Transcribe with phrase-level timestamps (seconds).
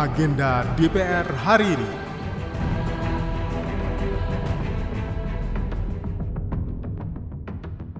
[0.00, 1.90] agenda DPR hari ini.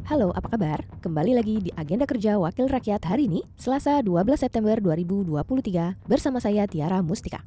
[0.09, 0.81] Halo, apa kabar?
[1.05, 6.65] Kembali lagi di Agenda Kerja Wakil Rakyat hari ini, Selasa 12 September 2023, bersama saya
[6.65, 7.45] Tiara Mustika.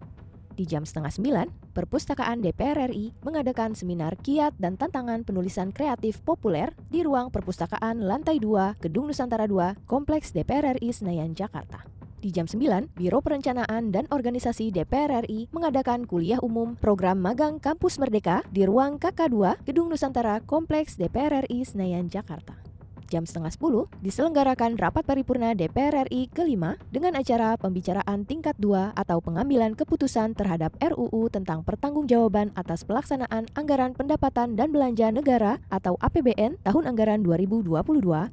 [0.53, 6.69] Di jam setengah sembilan, Perpustakaan DPR RI mengadakan seminar kiat dan tantangan penulisan kreatif populer
[6.93, 11.92] di ruang perpustakaan lantai 2 Gedung Nusantara 2, Kompleks DPR RI Senayan, Jakarta.
[12.23, 17.99] Di jam 9, Biro Perencanaan dan Organisasi DPR RI mengadakan kuliah umum program magang Kampus
[17.99, 22.72] Merdeka di ruang KK2 Gedung Nusantara Kompleks DPR RI Senayan, Jakarta.
[23.13, 29.21] Jam setengah 10 diselenggarakan rapat paripurna DPR RI kelima dengan acara pembicaraan tingkat 2 atau
[29.21, 36.57] pengambilan keputusan terhadap RUU tentang pertanggungjawaban atas pelaksanaan anggaran pendapatan dan belanja negara atau APBN
[36.65, 37.69] tahun anggaran 2022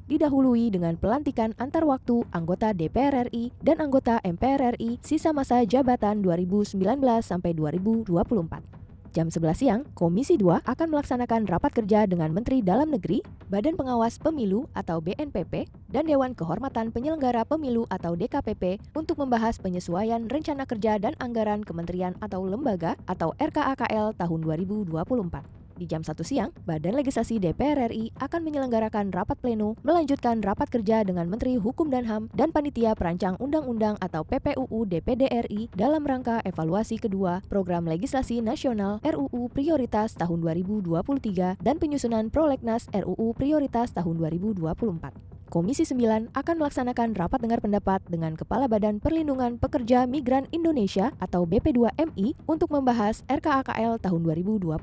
[0.09, 6.25] didahului dengan pelantikan antar waktu anggota DPR RI dan anggota MPR RI sisa masa jabatan
[6.25, 6.81] 2019
[7.21, 8.80] sampai 2024.
[9.11, 13.19] Jam 11 siang, Komisi 2 akan melaksanakan rapat kerja dengan Menteri Dalam Negeri,
[13.51, 20.31] Badan Pengawas Pemilu atau BNPP, dan Dewan Kehormatan Penyelenggara Pemilu atau DKPP untuk membahas penyesuaian
[20.31, 25.60] rencana kerja dan anggaran kementerian atau lembaga atau RKAKL tahun 2024.
[25.77, 31.07] Di jam 1 siang, Badan Legislasi DPR RI akan menyelenggarakan rapat pleno melanjutkan rapat kerja
[31.07, 36.43] dengan Menteri Hukum dan HAM dan Panitia Perancang Undang-Undang atau PPUU DPD RI dalam rangka
[36.43, 44.19] evaluasi kedua Program Legislasi Nasional RUU Prioritas tahun 2023 dan penyusunan Prolegnas RUU Prioritas tahun
[44.19, 45.30] 2024.
[45.51, 51.43] Komisi 9 akan melaksanakan rapat dengar pendapat dengan Kepala Badan Perlindungan Pekerja Migran Indonesia atau
[51.43, 54.79] BP2MI untuk membahas RKAKL tahun 2024.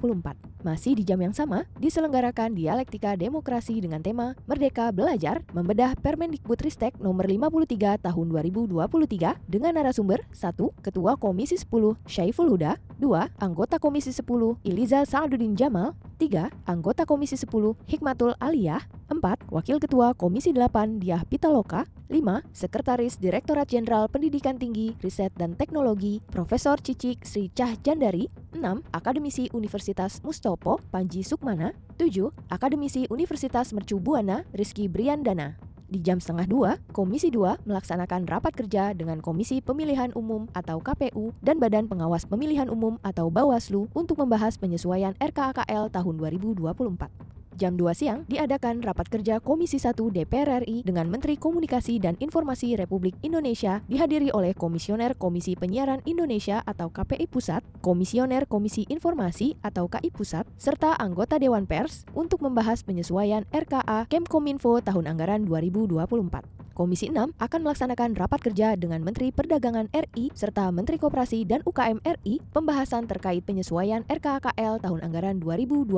[0.60, 7.24] Masih di jam yang sama, diselenggarakan dialektika demokrasi dengan tema Merdeka Belajar membedah Permendikbudristek nomor
[7.24, 10.84] 53 tahun 2023 dengan narasumber 1.
[10.84, 13.40] Ketua Komisi 10 Syaiful Huda 2.
[13.40, 16.68] Anggota Komisi 10 Iliza Sa'aduddin Jamal 3.
[16.68, 19.48] Anggota Komisi 10 Hikmatul Aliyah 4.
[19.48, 22.44] Wakil Ketua Komisi 8 Diah Pitaloka 5.
[22.52, 28.62] Sekretaris Direktorat Jenderal Pendidikan Tinggi, Riset dan Teknologi Profesor Cicik Sri Cah Jandari 6.
[28.92, 32.30] Akademisi Universitas Mustopo Panji Sukmana 7.
[32.52, 35.56] Akademisi Universitas Mercu Buana Rizky Briandana
[35.88, 41.32] di jam setengah dua, Komisi 2 melaksanakan rapat kerja dengan Komisi Pemilihan Umum atau KPU
[41.40, 47.37] dan Badan Pengawas Pemilihan Umum atau Bawaslu untuk membahas penyesuaian RKAKL tahun 2024.
[47.58, 52.78] Jam 2 siang diadakan rapat kerja Komisi 1 DPR RI dengan Menteri Komunikasi dan Informasi
[52.78, 59.90] Republik Indonesia dihadiri oleh Komisioner Komisi Penyiaran Indonesia atau KPI Pusat, Komisioner Komisi Informasi atau
[59.90, 66.67] KI Pusat, serta anggota Dewan Pers untuk membahas penyesuaian RKA Kemkominfo tahun anggaran 2024.
[66.78, 71.98] Komisi 6 akan melaksanakan rapat kerja dengan Menteri Perdagangan RI serta Menteri Koperasi dan UKM
[72.06, 75.90] RI pembahasan terkait penyesuaian RKKL tahun anggaran 2024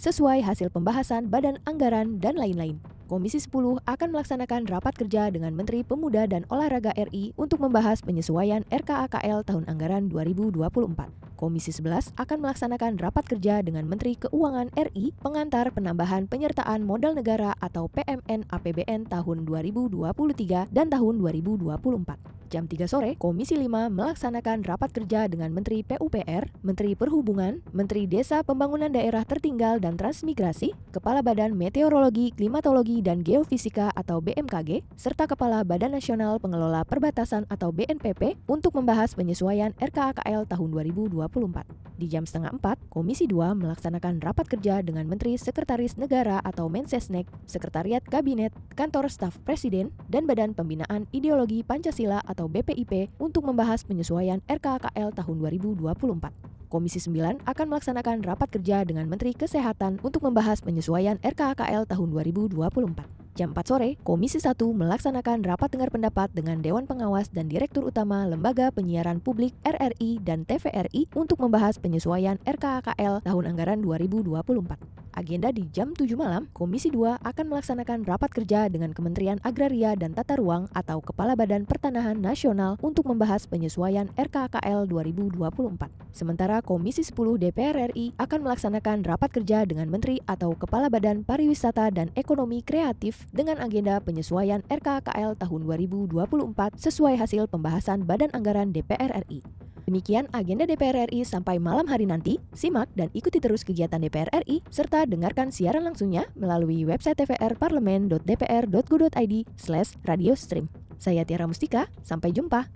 [0.00, 2.95] sesuai hasil pembahasan Badan Anggaran dan lain-lain.
[3.06, 8.66] Komisi 10 akan melaksanakan rapat kerja dengan Menteri Pemuda dan Olahraga RI untuk membahas penyesuaian
[8.66, 11.38] RKAKL tahun anggaran 2024.
[11.38, 17.54] Komisi 11 akan melaksanakan rapat kerja dengan Menteri Keuangan RI pengantar penambahan penyertaan modal negara
[17.62, 22.35] atau PMN APBN tahun 2023 dan tahun 2024.
[22.48, 28.42] Jam 3 sore, Komisi 5 melaksanakan rapat kerja dengan Menteri PUPR, Menteri Perhubungan, Menteri Desa
[28.42, 35.62] Pembangunan Daerah Tertinggal dan Transmigrasi, Kepala Badan Meteorologi, Klimatologi, dan Geofisika atau BMKG, serta Kepala
[35.62, 41.96] Badan Nasional Pengelola Perbatasan atau BNPP untuk membahas penyesuaian RKAKL tahun 2024.
[41.96, 47.24] Di jam setengah 4, Komisi 2 melaksanakan rapat kerja dengan Menteri Sekretaris Negara atau Mensesnek,
[47.48, 54.44] Sekretariat Kabinet, Kantor Staf Presiden, dan Badan Pembinaan Ideologi Pancasila atau BPIP untuk membahas penyesuaian
[54.44, 56.56] RKKL tahun 2024.
[56.68, 63.16] Komisi 9 akan melaksanakan rapat kerja dengan Menteri Kesehatan untuk membahas penyesuaian RKKL tahun 2024.
[63.36, 68.24] Jam 4 sore, Komisi 1 melaksanakan rapat dengar pendapat dengan Dewan Pengawas dan Direktur Utama
[68.24, 75.05] Lembaga Penyiaran Publik RRI dan TVRI untuk membahas penyesuaian RKKL tahun anggaran 2024.
[75.16, 80.12] Agenda di jam 7 malam, Komisi 2 akan melaksanakan rapat kerja dengan Kementerian Agraria dan
[80.12, 85.88] Tata Ruang atau Kepala Badan Pertanahan Nasional untuk membahas penyesuaian RKKL 2024.
[86.12, 91.88] Sementara Komisi 10 DPR RI akan melaksanakan rapat kerja dengan Menteri atau Kepala Badan Pariwisata
[91.96, 99.16] dan Ekonomi Kreatif dengan agenda penyesuaian RKKL tahun 2024 sesuai hasil pembahasan Badan Anggaran DPR
[99.24, 99.65] RI.
[99.86, 102.42] Demikian agenda DPR RI sampai malam hari nanti.
[102.50, 109.94] Simak dan ikuti terus kegiatan DPR RI serta dengarkan siaran langsungnya melalui website tvrparlemen.dpr.go.id slash
[110.02, 110.66] radio stream.
[110.98, 112.66] Saya Tiara Mustika, sampai jumpa.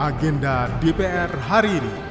[0.00, 2.09] Agenda DPR hari ini.